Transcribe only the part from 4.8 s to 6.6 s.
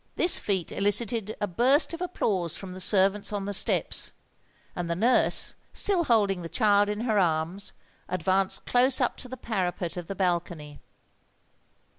the nurse, still holding the